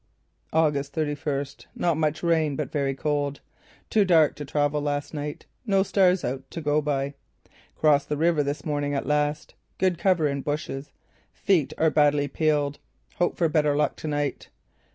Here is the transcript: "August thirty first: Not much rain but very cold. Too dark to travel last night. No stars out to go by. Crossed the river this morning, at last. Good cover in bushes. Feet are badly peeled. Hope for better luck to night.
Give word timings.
"August 0.51 0.93
thirty 0.93 1.13
first: 1.13 1.67
Not 1.75 1.95
much 1.95 2.23
rain 2.23 2.55
but 2.55 2.71
very 2.71 2.95
cold. 2.95 3.39
Too 3.91 4.03
dark 4.03 4.33
to 4.37 4.45
travel 4.45 4.81
last 4.81 5.13
night. 5.13 5.45
No 5.63 5.83
stars 5.83 6.25
out 6.25 6.49
to 6.49 6.59
go 6.59 6.81
by. 6.81 7.13
Crossed 7.75 8.09
the 8.09 8.17
river 8.17 8.41
this 8.41 8.65
morning, 8.65 8.95
at 8.95 9.05
last. 9.05 9.53
Good 9.77 9.99
cover 9.99 10.27
in 10.27 10.41
bushes. 10.41 10.91
Feet 11.33 11.71
are 11.77 11.91
badly 11.91 12.27
peeled. 12.27 12.79
Hope 13.17 13.37
for 13.37 13.47
better 13.47 13.75
luck 13.75 13.95
to 13.97 14.07
night. 14.07 14.49